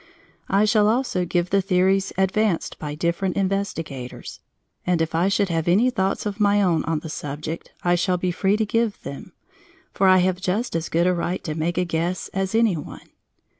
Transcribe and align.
I 0.49 0.65
shall 0.65 0.87
also 0.87 1.25
give 1.25 1.51
the 1.51 1.61
theories 1.61 2.11
advanced 2.17 2.79
by 2.79 2.95
different 2.95 3.37
investigators, 3.37 4.39
and 4.83 4.99
if 4.99 5.13
I 5.13 5.27
should 5.27 5.49
have 5.49 5.67
any 5.67 5.91
thoughts 5.91 6.25
of 6.25 6.39
my 6.39 6.59
own 6.59 6.83
on 6.85 7.01
the 7.01 7.07
subject 7.09 7.71
I 7.83 7.93
shall 7.93 8.17
be 8.17 8.31
free 8.31 8.57
to 8.57 8.65
give 8.65 8.99
them, 9.03 9.33
for 9.93 10.07
I 10.07 10.17
have 10.17 10.41
just 10.41 10.75
as 10.75 10.89
good 10.89 11.05
a 11.05 11.13
right 11.13 11.43
to 11.43 11.53
make 11.53 11.77
a 11.77 11.85
guess 11.85 12.29
as 12.33 12.55
any 12.55 12.75
one. 12.75 13.09